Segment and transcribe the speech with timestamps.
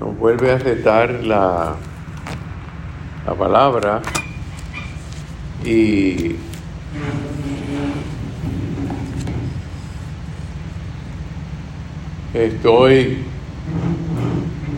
[0.00, 1.76] nos vuelve a retar la,
[3.26, 4.00] la palabra
[5.62, 6.36] y
[12.32, 13.18] estoy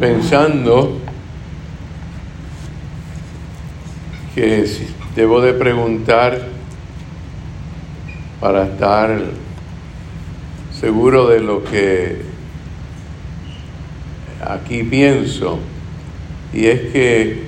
[0.01, 0.99] pensando
[4.35, 4.69] que
[5.15, 6.49] debo de preguntar
[8.41, 9.21] para estar
[10.73, 12.32] seguro de lo que
[14.43, 15.59] aquí pienso,
[16.53, 17.43] y es que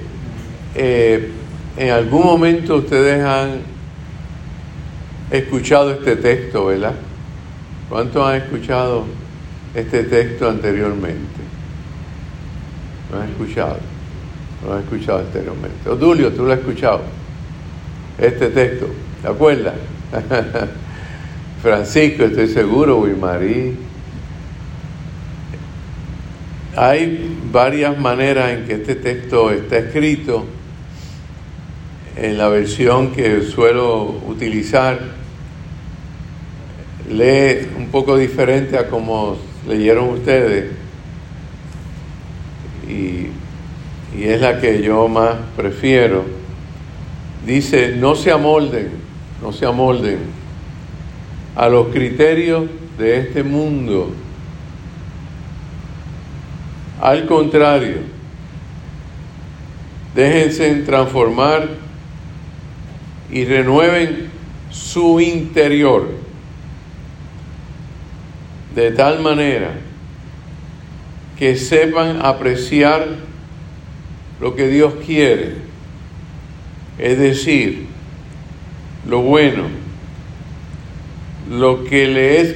[0.74, 1.30] eh,
[1.76, 3.60] en algún momento ustedes han
[5.30, 6.94] escuchado este texto, ¿verdad?
[7.88, 9.04] ¿Cuántos han escuchado
[9.74, 11.40] este texto anteriormente?
[13.10, 13.78] ¿Lo han escuchado?
[14.64, 15.88] ¿Lo han escuchado anteriormente?
[15.88, 17.02] Odulio, tú lo has escuchado.
[18.18, 18.86] Este texto,
[19.20, 19.74] ¿te acuerdas?
[21.62, 23.76] Francisco, estoy seguro, Wilmarí.
[26.76, 30.44] Hay varias maneras en que este texto está escrito.
[32.16, 34.98] En la versión que suelo utilizar,
[37.08, 39.36] lee un poco diferente a como
[39.68, 40.72] leyeron ustedes.
[42.88, 43.28] Y,
[44.18, 46.24] y es la que yo más prefiero.
[47.46, 48.90] Dice, no se amolden,
[49.40, 50.18] no se amolden
[51.54, 52.64] a los criterios
[52.98, 54.12] de este mundo.
[57.04, 57.96] Al contrario,
[60.14, 61.68] déjense transformar
[63.30, 64.30] y renueven
[64.70, 66.08] su interior
[68.74, 69.72] de tal manera
[71.38, 73.06] que sepan apreciar
[74.40, 75.56] lo que Dios quiere,
[76.98, 77.84] es decir,
[79.06, 79.64] lo bueno,
[81.50, 82.54] lo que le es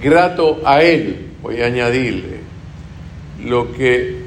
[0.00, 2.35] grato a Él, voy a añadirle,
[3.42, 4.24] lo que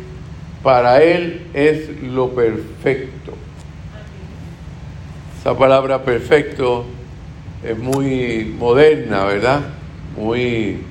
[0.64, 3.34] para Él es lo perfecto.
[5.40, 6.86] Esa palabra perfecto
[7.64, 9.62] es muy moderna, ¿verdad?
[10.18, 10.82] Muy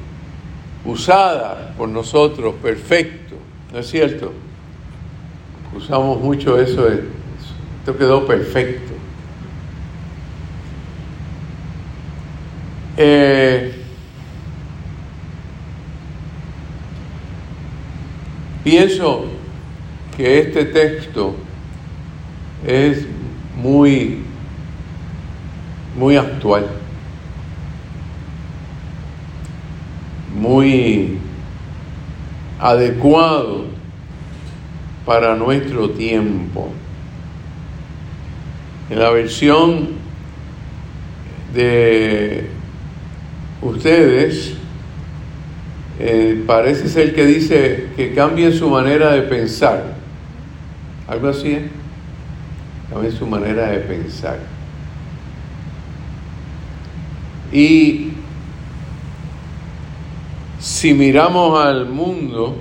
[0.85, 3.35] usada por nosotros, perfecto,
[3.73, 4.33] ¿no es cierto?
[5.77, 8.95] Usamos mucho eso, esto quedó perfecto.
[12.97, 13.78] Eh,
[18.69, 19.25] pienso
[20.15, 21.35] que este texto
[22.67, 23.07] es
[23.57, 24.19] muy,
[25.97, 26.67] muy actual,
[30.35, 31.17] muy
[32.61, 33.65] adecuado
[35.07, 36.69] para nuestro tiempo.
[38.91, 39.93] En la versión
[41.55, 42.51] de
[43.63, 44.58] ustedes,
[46.01, 49.97] eh, parece ser que dice que cambien su manera de pensar.
[51.09, 51.69] Algo así, ¿eh?
[52.91, 54.39] Cambien su manera de pensar.
[57.53, 58.13] Y
[60.61, 62.59] si miramos al mundo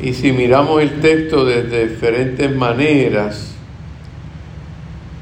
[0.00, 3.57] y si miramos el texto de diferentes maneras,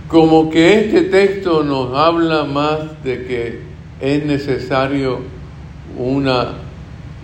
[0.09, 3.61] como que este texto nos habla más de que
[4.01, 5.21] es necesario
[5.99, 6.53] una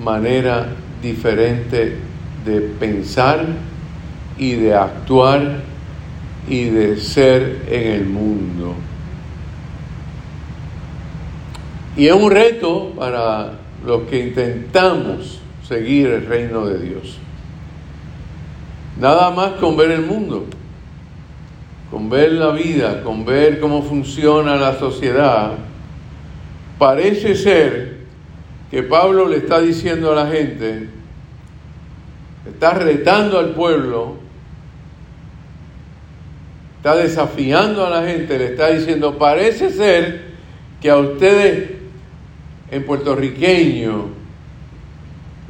[0.02, 0.68] manera
[1.00, 1.96] diferente
[2.44, 3.46] de pensar
[4.36, 5.60] y de actuar
[6.48, 8.74] y de ser en el mundo.
[11.96, 13.52] Y es un reto para
[13.86, 17.18] los que intentamos seguir el reino de Dios.
[18.98, 20.46] Nada más con ver el mundo
[21.92, 25.52] con ver la vida, con ver cómo funciona la sociedad,
[26.78, 27.98] parece ser
[28.70, 30.88] que Pablo le está diciendo a la gente,
[32.48, 34.16] está retando al pueblo,
[36.78, 40.32] está desafiando a la gente, le está diciendo, parece ser
[40.80, 41.72] que a ustedes
[42.70, 44.06] en puertorriqueño,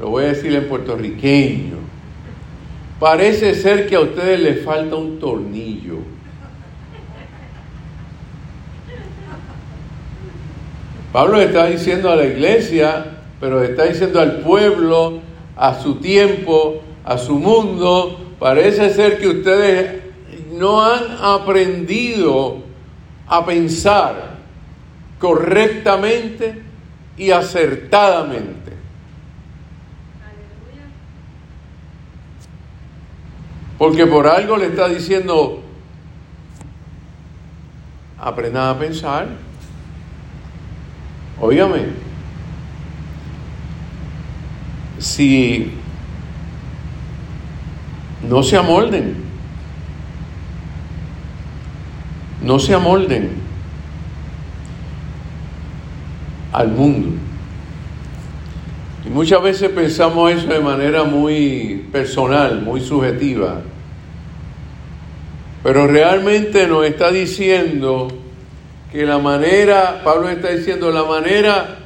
[0.01, 1.77] lo voy a decir en puertorriqueño,
[2.99, 6.12] parece ser que a ustedes les falta un tornillo.
[11.13, 13.05] Pablo está diciendo a la iglesia,
[13.39, 15.21] pero está diciendo al pueblo,
[15.57, 20.03] a su tiempo, a su mundo, parece ser que ustedes
[20.53, 22.63] no han aprendido
[23.27, 24.37] a pensar
[25.19, 26.63] correctamente
[27.19, 28.73] y acertadamente.
[33.77, 35.61] Porque por algo le está diciendo,
[38.19, 39.52] aprendan a pensar.
[41.41, 41.87] Óigame,
[44.99, 45.73] si
[48.29, 49.17] no se amolden,
[52.43, 53.31] no se amolden
[56.53, 57.09] al mundo.
[59.05, 63.63] Y muchas veces pensamos eso de manera muy personal, muy subjetiva.
[65.65, 68.22] Pero realmente nos está diciendo
[68.93, 71.79] que la manera, Pablo está diciendo, la manera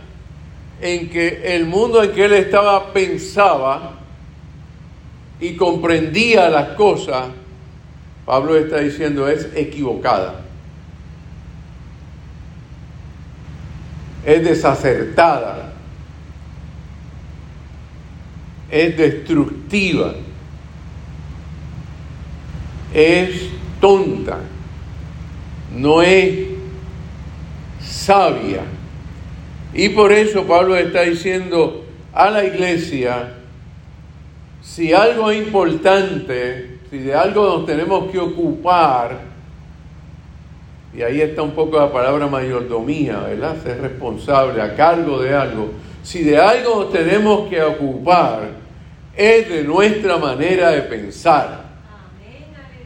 [0.80, 3.92] en que el mundo en que él estaba pensaba
[5.40, 7.28] y comprendía las cosas,
[8.24, 10.40] Pablo está diciendo es equivocada.
[14.24, 15.74] Es desacertada.
[18.68, 20.12] Es destructiva.
[22.92, 23.48] Es
[23.80, 24.40] tonta.
[25.72, 26.55] No es
[27.96, 28.60] sabia.
[29.74, 33.34] Y por eso Pablo está diciendo a la iglesia,
[34.62, 39.18] si algo es importante, si de algo nos tenemos que ocupar,
[40.94, 43.56] y ahí está un poco la palabra mayordomía, ¿verdad?
[43.62, 45.72] Ser responsable a cargo de algo.
[46.02, 48.48] Si de algo nos tenemos que ocupar,
[49.14, 51.66] es de nuestra manera de pensar.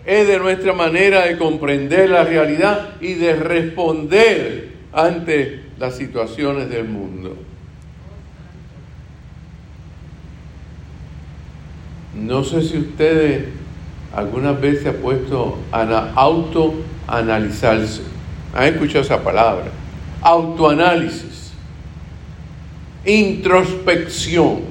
[0.05, 6.85] Es de nuestra manera de comprender la realidad y de responder ante las situaciones del
[6.85, 7.37] mundo.
[12.15, 13.45] No sé si ustedes
[14.15, 18.03] algunas veces han puesto a autoanalizarse.
[18.55, 19.67] ¿Han escuchado esa palabra?
[20.23, 21.53] Autoanálisis.
[23.07, 24.63] Introspección.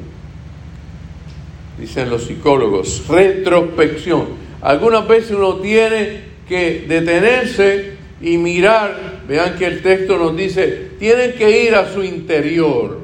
[1.80, 3.08] Dicen los psicólogos.
[3.08, 4.28] Retrospección.
[4.62, 9.20] Algunas veces uno tiene que detenerse y mirar.
[9.28, 13.00] Vean que el texto nos dice, tienen que ir a su interior.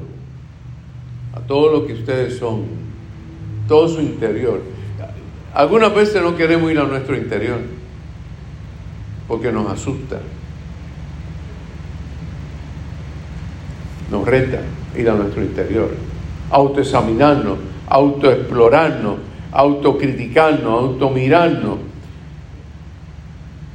[1.34, 2.66] A todo lo que ustedes son
[3.68, 4.62] todo su interior.
[5.54, 7.60] Algunas veces no queremos ir a nuestro interior
[9.28, 10.20] porque nos asusta.
[14.12, 14.62] Nos reta
[14.96, 15.90] ir a nuestro interior,
[16.52, 17.58] autoexaminarnos,
[17.88, 19.18] autoexplorarnos,
[19.52, 21.80] autocriticarnos, automirarnos.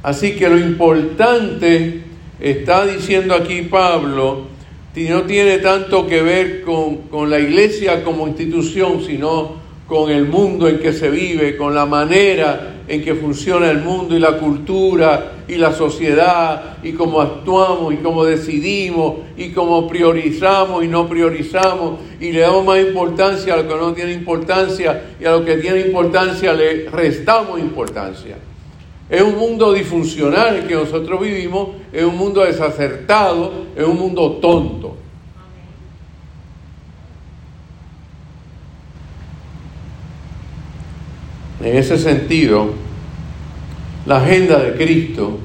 [0.03, 2.01] Así que lo importante,
[2.39, 4.47] está diciendo aquí Pablo,
[4.95, 10.67] no tiene tanto que ver con, con la iglesia como institución, sino con el mundo
[10.67, 15.33] en que se vive, con la manera en que funciona el mundo y la cultura
[15.47, 21.99] y la sociedad y cómo actuamos y cómo decidimos y cómo priorizamos y no priorizamos
[22.19, 25.57] y le damos más importancia a lo que no tiene importancia y a lo que
[25.57, 28.37] tiene importancia le restamos importancia.
[29.11, 34.31] Es un mundo disfuncional en que nosotros vivimos, es un mundo desacertado, es un mundo
[34.41, 34.95] tonto.
[41.61, 42.69] En ese sentido,
[44.05, 45.39] la agenda de Cristo,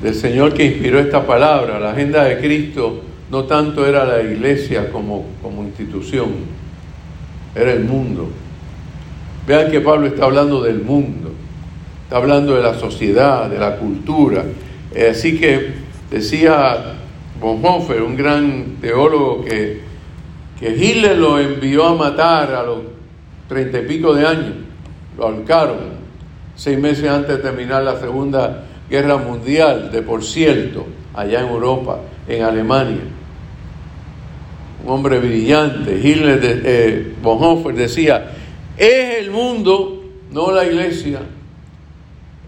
[0.00, 4.88] del Señor que inspiró esta palabra, la agenda de Cristo no tanto era la iglesia
[4.92, 6.28] como, como institución,
[7.56, 8.28] era el mundo.
[9.46, 11.32] Vean que Pablo está hablando del mundo,
[12.04, 14.44] está hablando de la sociedad, de la cultura.
[14.94, 15.72] Eh, así que
[16.10, 16.94] decía
[17.40, 19.80] Bonhoeffer, un gran teólogo, que,
[20.60, 22.80] que Hitler lo envió a matar a los
[23.48, 24.54] treinta y pico de años,
[25.18, 25.76] lo ahorcaron,
[26.54, 31.98] seis meses antes de terminar la Segunda Guerra Mundial, de por cierto, allá en Europa,
[32.28, 33.02] en Alemania.
[34.84, 38.32] Un hombre brillante, Hitler de, eh, Bonhoeffer decía,
[38.82, 41.20] es el mundo, no la iglesia,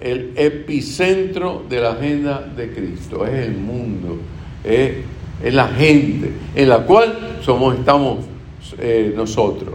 [0.01, 4.19] el epicentro de la agenda de Cristo, es el mundo,
[4.65, 4.95] es,
[5.45, 8.25] la gente en la cual somos, estamos
[8.81, 9.75] eh, nosotros.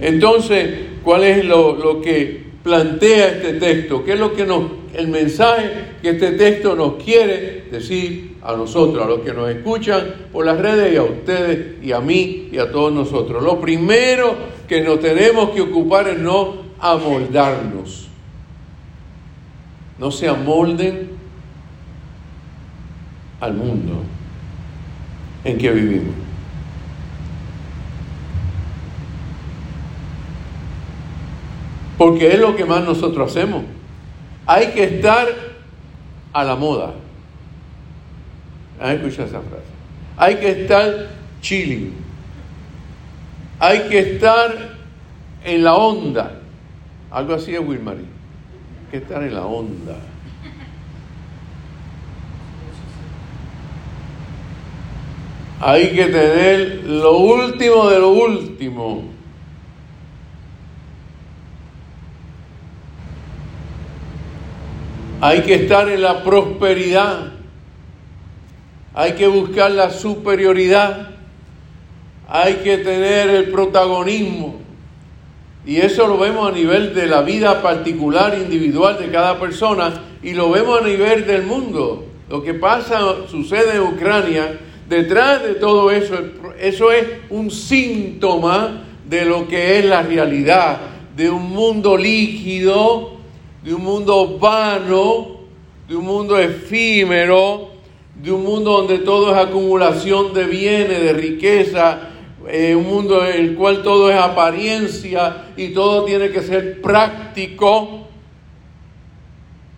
[0.00, 4.02] Entonces, ¿cuál es lo, que plantea este texto?
[4.04, 4.64] ¿Qué es lo que nos,
[4.94, 10.28] el mensaje que este texto nos quiere decir a nosotros, a los que nos escuchan
[10.32, 13.42] por las redes y a ustedes y a mí y a todos nosotros?
[13.42, 18.08] Lo primero que nos tenemos que ocupar es no amoldarnos.
[19.98, 21.10] No se amolden
[23.40, 24.02] al mundo
[25.44, 26.14] en que vivimos.
[31.96, 33.64] Porque es lo que más nosotros hacemos.
[34.46, 35.28] Hay que estar
[36.32, 36.94] a la moda.
[38.80, 39.64] ¿Han escuchado esa frase?
[40.16, 42.03] Hay que estar chilling.
[43.64, 44.54] Hay que estar
[45.42, 46.32] en la onda.
[47.10, 48.04] Algo así es Wilmarie.
[48.04, 49.96] Hay que estar en la onda.
[55.62, 59.04] Hay que tener lo último de lo último.
[65.22, 67.32] Hay que estar en la prosperidad.
[68.92, 71.13] Hay que buscar la superioridad.
[72.28, 74.56] Hay que tener el protagonismo.
[75.66, 80.34] Y eso lo vemos a nivel de la vida particular, individual de cada persona, y
[80.34, 82.04] lo vemos a nivel del mundo.
[82.28, 86.16] Lo que pasa, sucede en Ucrania, detrás de todo eso,
[86.60, 90.78] eso es un síntoma de lo que es la realidad,
[91.16, 93.12] de un mundo líquido,
[93.62, 95.40] de un mundo vano,
[95.88, 97.70] de un mundo efímero,
[98.22, 102.10] de un mundo donde todo es acumulación de bienes, de riqueza,
[102.48, 108.08] eh, un mundo en el cual todo es apariencia y todo tiene que ser práctico,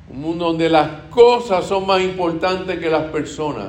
[0.09, 3.69] un mundo donde las cosas son más importantes que las personas.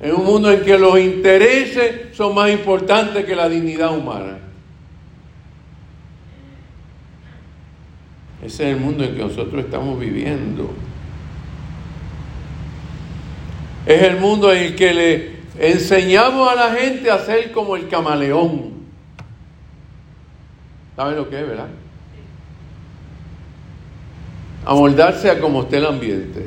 [0.00, 4.38] En un mundo en que los intereses son más importantes que la dignidad humana.
[8.42, 10.70] Ese es el mundo en que nosotros estamos viviendo.
[13.86, 17.88] Es el mundo en el que le enseñamos a la gente a ser como el
[17.88, 18.72] camaleón.
[20.96, 21.68] ¿Saben lo que es, verdad?
[24.64, 26.46] A moldarse a como esté el ambiente.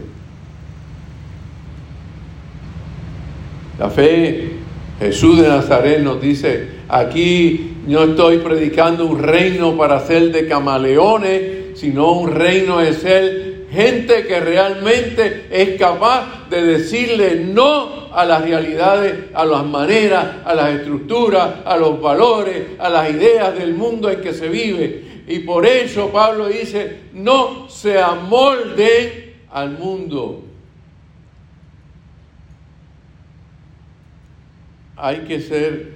[3.79, 4.51] La fe,
[4.99, 11.79] Jesús de Nazaret nos dice, aquí no estoy predicando un reino para ser de camaleones,
[11.79, 18.41] sino un reino de ser gente que realmente es capaz de decirle no a las
[18.41, 24.09] realidades, a las maneras, a las estructuras, a los valores, a las ideas del mundo
[24.09, 25.23] en que se vive.
[25.27, 30.43] Y por eso Pablo dice, no se amolde al mundo.
[34.95, 35.93] Hay que ser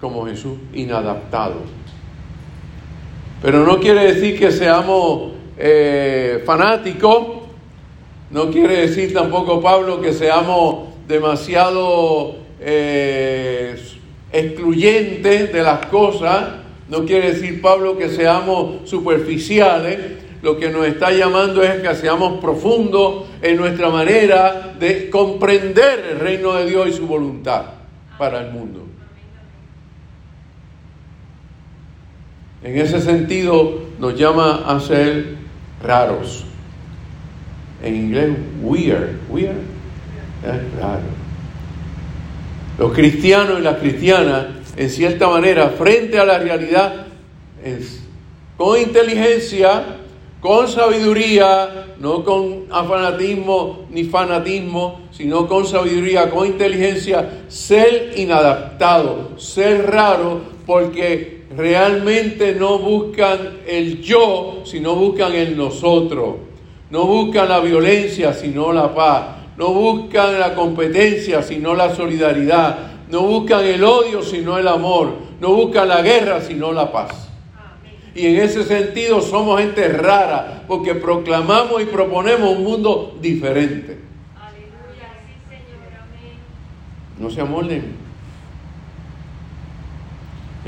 [0.00, 1.62] como Jesús, inadaptado.
[3.42, 7.46] Pero no quiere decir que seamos eh, fanático,
[8.30, 13.76] no quiere decir tampoco Pablo que seamos demasiado eh,
[14.32, 16.46] excluyentes de las cosas,
[16.88, 19.98] no quiere decir Pablo que seamos superficiales,
[20.42, 26.20] lo que nos está llamando es que seamos profundos en nuestra manera de comprender el
[26.20, 27.62] reino de Dios y su voluntad
[28.18, 28.82] para el mundo.
[32.62, 35.36] En ese sentido nos llama a ser
[35.82, 36.44] raros.
[37.82, 38.30] En inglés,
[38.62, 39.56] weird, weird,
[40.42, 41.02] es raro.
[42.78, 47.06] Los cristianos y las cristianas, en cierta manera, frente a la realidad,
[47.64, 48.02] es,
[48.56, 49.82] con inteligencia,
[50.40, 59.90] con sabiduría, no con afanatismo ni fanatismo, sino con sabiduría, con inteligencia, ser inadaptado, ser
[59.90, 66.36] raro, porque realmente no buscan el yo, sino buscan el nosotros.
[66.90, 69.36] No buscan la violencia, sino la paz.
[69.56, 72.78] No buscan la competencia, sino la solidaridad.
[73.10, 75.12] No buscan el odio, sino el amor.
[75.40, 77.28] No buscan la guerra, sino la paz.
[78.14, 83.98] Y en ese sentido somos gente rara, porque proclamamos y proponemos un mundo diferente.
[87.18, 88.05] No se amolden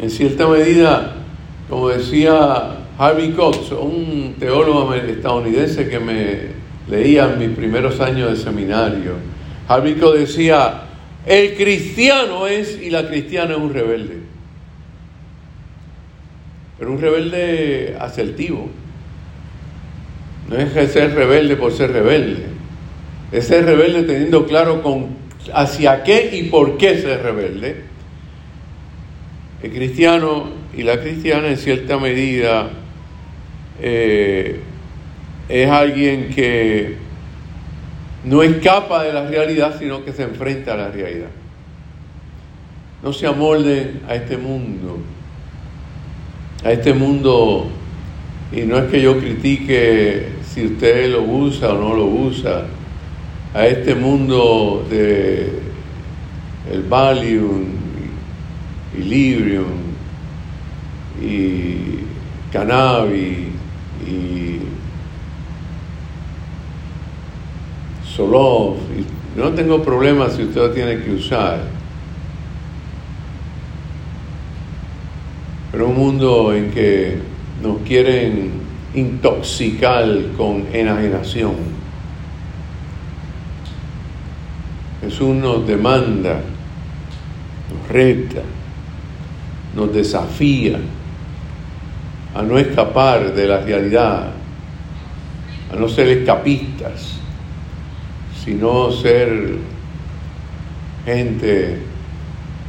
[0.01, 1.15] en cierta medida,
[1.69, 6.39] como decía Harvey Cox, un teólogo estadounidense que me
[6.89, 9.15] leía en mis primeros años de seminario,
[9.67, 10.83] Harvey Cox decía,
[11.27, 14.19] el cristiano es y la cristiana es un rebelde,
[16.79, 18.69] pero un rebelde asertivo.
[20.49, 22.47] No es ser rebelde por ser rebelde,
[23.33, 24.81] es ser rebelde teniendo claro
[25.53, 27.88] hacia qué y por qué ser rebelde
[29.63, 32.71] el cristiano y la cristiana en cierta medida
[33.81, 34.61] eh,
[35.49, 36.97] es alguien que
[38.25, 41.31] no escapa de la realidad, sino que se enfrenta a la realidad.
[43.03, 44.99] No se amolden a este mundo,
[46.65, 47.69] a este mundo,
[48.53, 52.65] y no es que yo critique si usted lo usa o no lo usa,
[53.55, 55.51] a este mundo de
[56.71, 57.88] el Valium,
[58.99, 59.67] y Librium
[61.23, 62.01] y
[62.53, 63.49] Cannabis
[64.07, 64.59] y
[68.05, 68.77] Solov.
[69.37, 71.61] no tengo problema si usted lo tiene que usar.
[75.71, 77.19] Pero un mundo en que
[77.63, 78.53] nos quieren
[78.95, 81.55] intoxicar con enajenación.
[85.01, 86.41] Jesús nos demanda,
[87.71, 88.43] nos reta,
[89.79, 90.77] nos desafía
[92.35, 94.31] a no escapar de la realidad,
[95.73, 97.13] a no ser escapistas,
[98.45, 99.57] sino ser
[101.05, 101.79] gente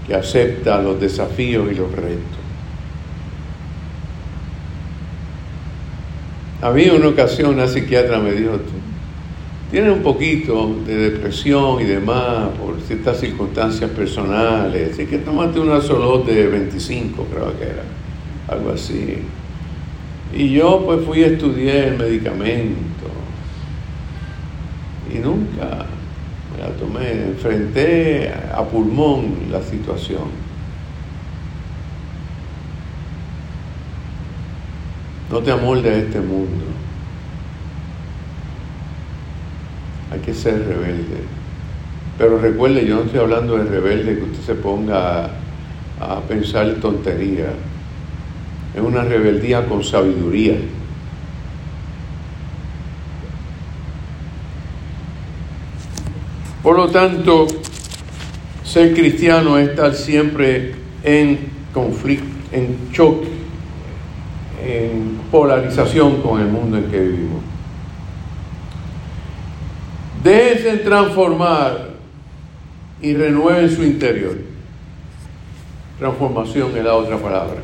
[0.05, 2.39] que acepta los desafíos y los retos.
[6.61, 8.59] Había una ocasión una psiquiatra me dijo,
[9.71, 15.79] tiene un poquito de depresión y demás por ciertas circunstancias personales, así que tómate una
[15.79, 17.83] solo de 25, creo que era,
[18.47, 19.19] algo así.
[20.33, 23.05] Y yo pues fui a estudiar el medicamento
[25.13, 25.85] y nunca
[26.51, 30.49] me la tomé, enfrenté a pulmón la situación.
[35.31, 36.65] No te amoldes a este mundo.
[40.11, 41.23] Hay que ser rebelde.
[42.17, 45.29] Pero recuerde, yo no estoy hablando de rebelde que usted se ponga a,
[45.99, 47.53] a pensar tonterías.
[48.75, 50.55] Es una rebeldía con sabiduría.
[56.61, 57.47] Por lo tanto,
[58.63, 61.39] ser cristiano es estar siempre en
[61.73, 63.39] conflicto, en choque
[64.65, 67.48] en polarización con el mundo en que vivimos.
[70.23, 71.89] Déjense transformar
[73.01, 74.37] y renueven su interior.
[75.97, 77.61] Transformación es la otra palabra.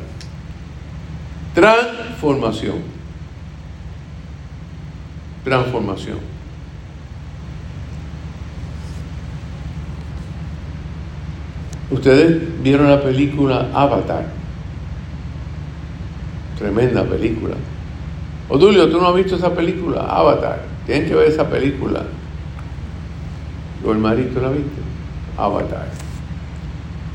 [1.54, 2.76] Transformación.
[5.44, 6.36] Transformación.
[11.90, 14.26] Ustedes vieron la película Avatar.
[16.58, 17.54] Tremenda película.
[18.48, 20.02] Odulio, ¿tú no has visto esa película?
[20.02, 20.62] Avatar.
[20.84, 22.02] Tienes que ver esa película.
[23.86, 24.80] ¿O el marito la viste?
[25.36, 25.86] Avatar.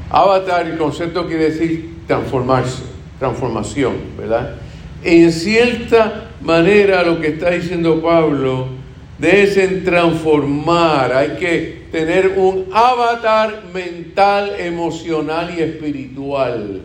[0.10, 2.84] Avatar, el concepto quiere decir transformarse,
[3.20, 4.56] transformación, ¿verdad?
[5.04, 8.68] En cierta manera lo que está diciendo Pablo
[9.18, 16.82] debe transformar, hay que tener un avatar mental, emocional y espiritual.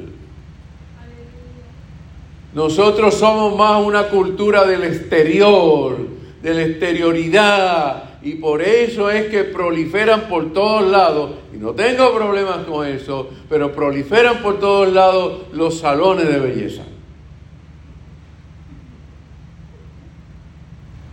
[2.52, 5.96] Nosotros somos más una cultura del exterior,
[6.42, 12.14] de la exterioridad, y por eso es que proliferan por todos lados, y no tengo
[12.14, 16.82] problemas con eso, pero proliferan por todos lados los salones de belleza.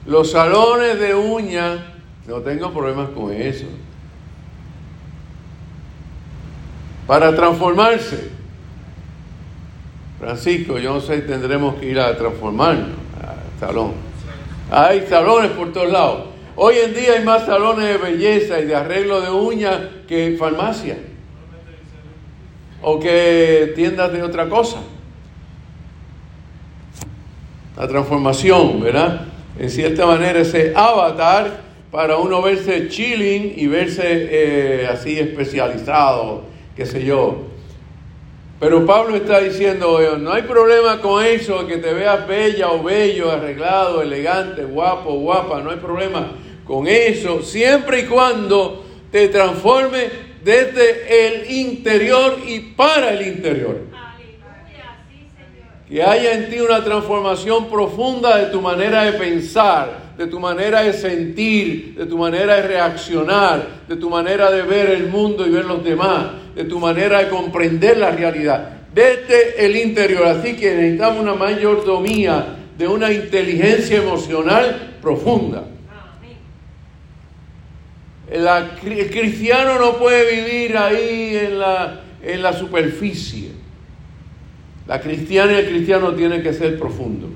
[0.06, 1.80] Los salones de uñas,
[2.28, 3.66] no tengo problemas con eso.
[7.08, 8.32] Para transformarse.
[10.20, 13.92] Francisco, yo no sé, tendremos que ir a transformarnos al salón.
[14.72, 16.33] Hay salones por todos lados.
[16.56, 20.98] Hoy en día hay más salones de belleza y de arreglo de uñas que farmacia.
[22.82, 24.80] O que tiendas de otra cosa.
[27.76, 29.28] La transformación, ¿verdad?
[29.58, 31.62] En cierta manera ese avatar
[31.92, 36.44] para uno verse chilling y verse eh, así especializado,
[36.76, 37.53] qué sé yo.
[38.64, 43.30] Pero Pablo está diciendo, no hay problema con eso, que te veas bella o bello,
[43.30, 46.32] arreglado, elegante, guapo, guapa, no hay problema
[46.64, 50.08] con eso, siempre y cuando te transforme
[50.46, 53.82] desde el interior y para el interior.
[55.86, 60.84] Que haya en ti una transformación profunda de tu manera de pensar, de tu manera
[60.84, 65.50] de sentir, de tu manera de reaccionar, de tu manera de ver el mundo y
[65.50, 70.28] ver los demás de tu manera de comprender la realidad, desde el interior.
[70.28, 75.66] Así que necesitamos una mayordomía de una inteligencia emocional profunda.
[78.32, 83.52] el cristiano no puede vivir ahí en la, en la superficie.
[84.88, 87.30] La cristiana y el cristiano tiene que ser profundo.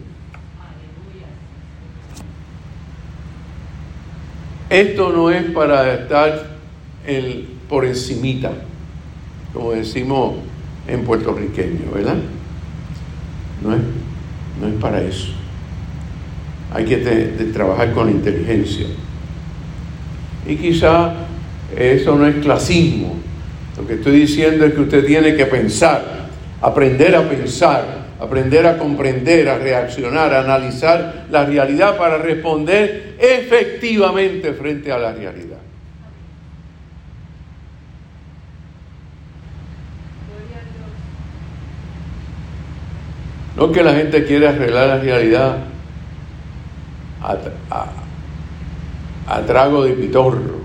[4.70, 6.48] Esto no es para estar
[7.06, 8.52] el, por encimita
[9.58, 10.36] como decimos
[10.88, 12.18] en puertorriqueño, ¿verdad?
[13.64, 13.80] No es,
[14.62, 15.30] no es para eso.
[16.72, 16.98] Hay que
[17.54, 18.86] trabajar con inteligencia.
[20.46, 21.14] Y quizá
[21.76, 23.16] eso no es clasismo.
[23.78, 26.28] Lo que estoy diciendo es que usted tiene que pensar,
[26.62, 34.54] aprender a pensar, aprender a comprender, a reaccionar, a analizar la realidad para responder efectivamente
[34.54, 35.58] frente a la realidad.
[43.56, 45.58] No que la gente quiere arreglar la realidad
[49.30, 50.58] a, trago de pitorro.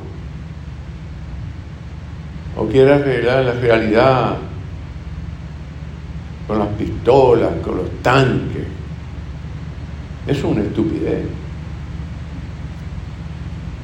[2.55, 4.37] o quiere arreglar la realidad
[6.47, 8.67] con las pistolas, con los tanques.
[10.27, 11.41] Es una estupidez.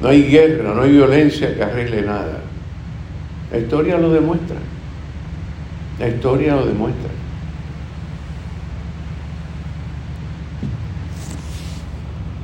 [0.01, 2.39] No hay guerra, no hay violencia que arregle nada.
[3.51, 4.55] La historia lo demuestra.
[5.99, 7.09] La historia lo demuestra.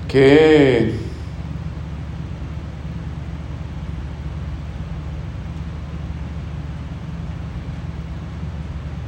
[0.10, 0.94] Que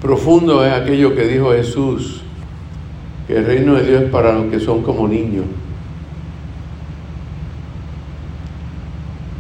[0.02, 2.22] profundo es aquello que dijo Jesús,
[3.28, 5.46] que el reino de Dios es para los que son como niños.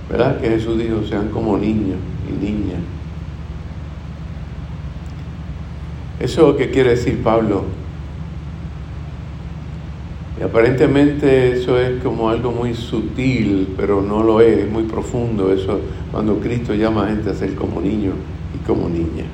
[0.09, 0.39] ¿Verdad?
[0.39, 1.97] Que Jesús dijo, sean como niños
[2.29, 2.79] y niñas.
[6.19, 7.65] Eso es lo que quiere decir Pablo.
[10.39, 15.51] Y aparentemente eso es como algo muy sutil, pero no lo es, es muy profundo
[15.51, 15.79] eso
[16.11, 18.13] cuando Cristo llama a gente a ser como niño
[18.55, 19.25] y como niña.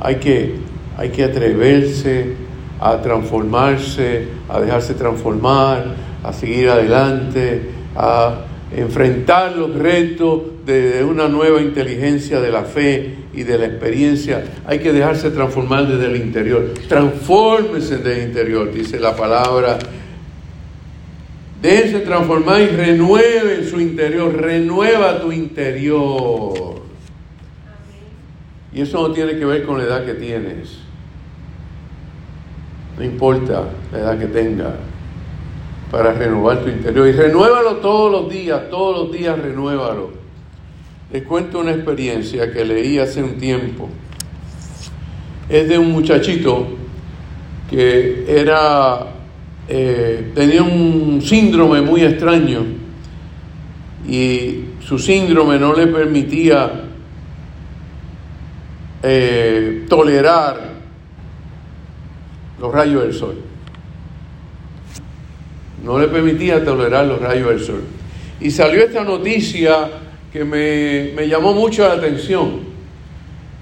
[0.00, 0.56] Hay que,
[0.96, 2.36] hay que atreverse
[2.80, 11.60] a transformarse, a dejarse transformar, a seguir adelante, a enfrentar los retos de, una nueva
[11.60, 14.44] inteligencia de la fe y de la experiencia.
[14.66, 16.74] Hay que dejarse transformar desde el interior.
[16.88, 19.78] Transfórmese desde el interior, dice la palabra.
[21.62, 24.34] Déjense transformar y renueve su interior.
[24.34, 26.78] Renueva tu interior.
[28.72, 30.78] Y eso no tiene que ver con la edad que tienes.
[32.98, 34.74] No importa la edad que tengas
[35.90, 37.08] para renovar tu interior.
[37.08, 40.10] Y renuévalo todos los días, todos los días renuévalo.
[41.12, 43.88] Les cuento una experiencia que leí hace un tiempo.
[45.48, 46.66] Es de un muchachito
[47.70, 49.06] que era,
[49.68, 52.64] eh, tenía un síndrome muy extraño
[54.06, 56.84] y su síndrome no le permitía
[59.02, 60.72] eh, tolerar
[62.60, 63.36] los rayos del sol.
[65.84, 67.82] No le permitía tolerar los rayos del sol.
[68.40, 69.90] Y salió esta noticia
[70.32, 72.60] que me, me llamó mucho la atención,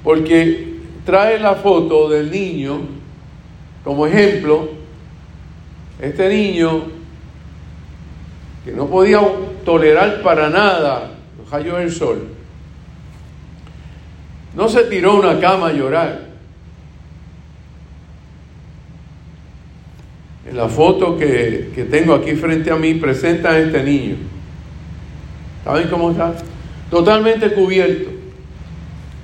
[0.02, 2.81] porque trae la foto del niño
[3.85, 4.68] como ejemplo.
[6.00, 6.83] Este niño
[8.66, 9.20] que no podía
[9.64, 12.29] tolerar para nada los rayos del sol,
[14.57, 16.25] no se tiró una cama a llorar.
[20.48, 24.16] En la foto que, tengo aquí frente a mí presenta a este niño.
[25.64, 26.35] ¿Saben cómo está?
[26.88, 28.11] Totalmente cubierto.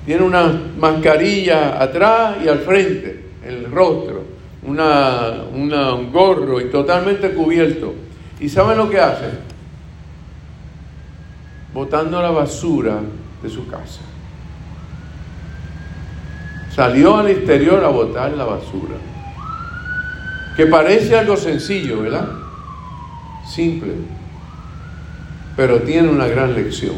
[0.05, 4.25] Tiene una mascarilla atrás y al frente, el rostro,
[4.65, 7.95] una, un gorro y totalmente cubierto.
[8.41, 9.31] ¿Y saben lo que hace?
[11.73, 12.99] Botando la basura
[13.41, 14.01] de su casa.
[16.75, 19.12] Salió al exterior a botar la basura.
[20.57, 22.29] Que parece algo sencillo, ¿verdad?
[23.49, 23.93] Simple.
[25.57, 26.97] Pero tiene una gran lección.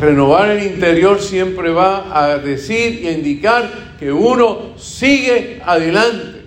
[0.00, 6.42] Renovar el interior siempre va a decir y a indicar que uno sigue adelante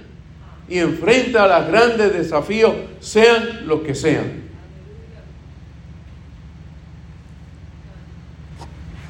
[0.68, 4.44] y enfrenta a los grandes desafíos, sean los que sean.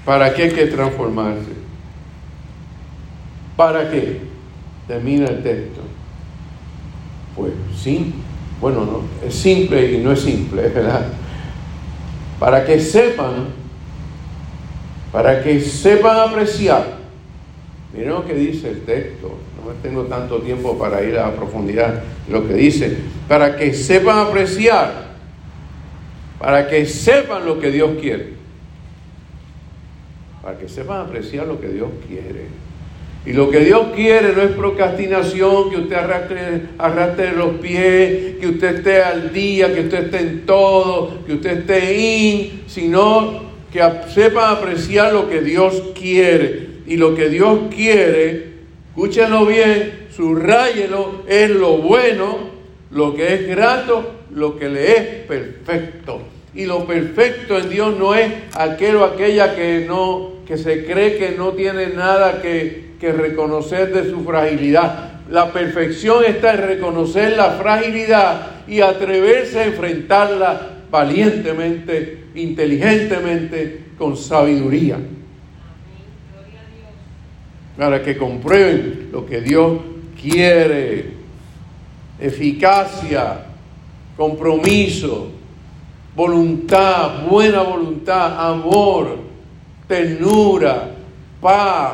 [0.06, 1.65] ¿Para qué hay que transformarse?
[3.56, 4.22] ¿Para qué?
[4.88, 5.82] Termina el texto.
[7.36, 8.14] Pues sí,
[8.62, 11.08] bueno, no, es simple y no es simple, ¿verdad?
[12.40, 13.48] Para que sepan,
[15.12, 16.96] para que sepan apreciar.
[17.94, 19.38] Miren lo que dice el texto.
[19.66, 22.98] No tengo tanto tiempo para ir a profundidad de lo que dice.
[23.28, 25.16] Para que sepan apreciar,
[26.40, 28.36] para que sepan lo que Dios quiere
[30.46, 32.46] para que sepan apreciar lo que Dios quiere.
[33.26, 38.48] Y lo que Dios quiere no es procrastinación, que usted arrastre, arrastre los pies, que
[38.48, 43.82] usted esté al día, que usted esté en todo, que usted esté in, sino que
[44.14, 46.76] sepan apreciar lo que Dios quiere.
[46.86, 48.54] Y lo que Dios quiere,
[48.90, 52.52] escúchenlo bien, subrayelo, es lo bueno,
[52.92, 56.22] lo que es grato, lo que le es perfecto.
[56.54, 61.18] Y lo perfecto en Dios no es aquel o aquella que no que se cree
[61.18, 65.22] que no tiene nada que, reconocer de su fragilidad.
[65.30, 74.98] La perfección está en reconocer la fragilidad y atreverse a enfrentarla valientemente, inteligentemente, con sabiduría.
[77.78, 79.80] Para que comprueben lo que Dios
[80.22, 81.16] quiere.
[82.20, 83.46] Eficacia,
[84.16, 85.32] compromiso,
[86.16, 89.18] voluntad, buena voluntad, amor,
[89.88, 90.92] ternura,
[91.42, 91.94] paz,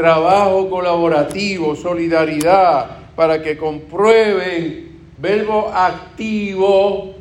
[0.00, 7.14] trabajo colaborativo, solidaridad, para que comprueben verbo activo,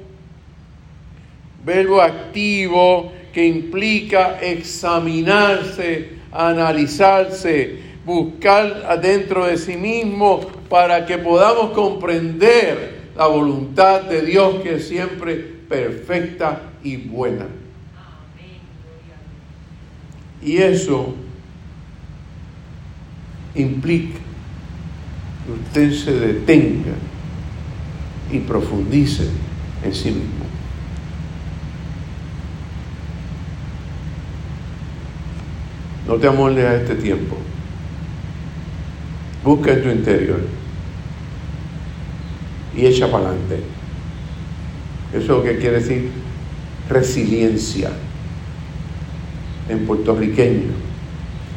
[1.66, 10.40] verbo activo que implica examinarse, analizarse, buscar adentro de sí mismo
[10.70, 17.46] para que podamos comprender la voluntad de Dios que es siempre perfecta y buena.
[20.42, 21.14] Y eso
[23.56, 24.20] implica
[25.46, 26.94] que usted se detenga
[28.32, 29.30] y profundice
[29.84, 30.46] en sí mismo.
[36.08, 37.38] No te amoldes a este tiempo.
[39.44, 40.42] Busca en tu interior
[42.76, 43.62] y echa para adelante.
[45.12, 46.12] Eso es lo que quiere decir
[46.90, 47.92] resiliencia
[49.70, 50.89] en puertorriqueño.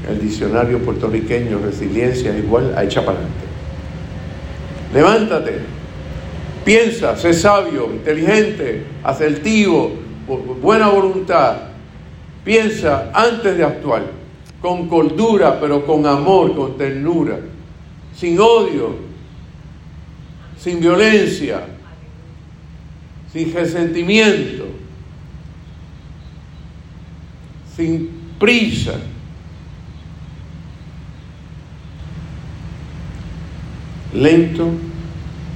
[0.08, 3.46] El diccionario puertorriqueño, resiliencia es igual a echa para adelante.
[4.92, 5.58] Levántate,
[6.64, 9.92] piensa, sé sabio, inteligente, asertivo,
[10.60, 11.56] buena voluntad.
[12.44, 14.02] Piensa antes de actuar,
[14.60, 17.38] con cordura, pero con amor, con ternura,
[18.14, 18.96] sin odio,
[20.58, 21.62] sin violencia,
[23.32, 24.66] sin resentimiento,
[27.76, 28.94] sin prisa.
[34.14, 34.68] Lento,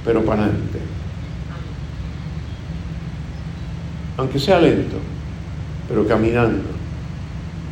[0.03, 0.79] pero para adelante.
[4.17, 4.97] Aunque sea lento,
[5.87, 6.69] pero caminando,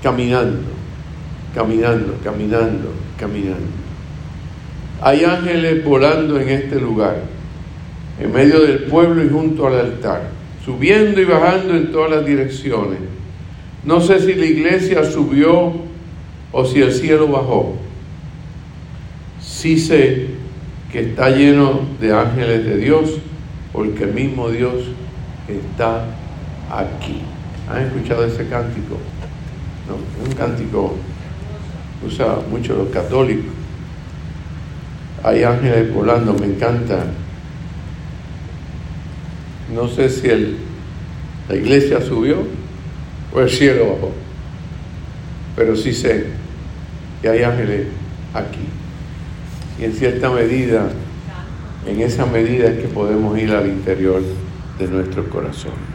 [0.04, 0.60] caminando,
[1.56, 3.86] caminando, caminando, caminando.
[5.02, 7.24] Hay ángeles volando en este lugar,
[8.20, 10.30] en medio del pueblo y junto al altar,
[10.64, 13.00] subiendo y bajando en todas las direcciones.
[13.84, 15.74] No sé si la iglesia subió
[16.52, 17.76] o si el cielo bajó.
[19.42, 20.35] Sí sé
[20.96, 23.18] que está lleno de ángeles de Dios,
[23.74, 24.76] porque el mismo Dios
[25.46, 26.06] está
[26.72, 27.22] aquí.
[27.70, 28.98] ¿Han escuchado ese cántico?
[29.90, 30.96] Es un cántico
[32.00, 33.56] que usa mucho los católicos
[35.26, 37.04] hay ángeles volando, me encanta.
[39.74, 40.56] No sé si el,
[41.50, 42.44] la iglesia subió
[43.34, 44.12] o el cielo bajó,
[45.56, 46.28] pero sí sé
[47.24, 47.88] que hay ángeles
[48.36, 48.75] aquí.
[49.80, 50.90] Y en cierta medida,
[51.86, 54.22] en esa medida es que podemos ir al interior
[54.80, 55.95] de nuestro corazón.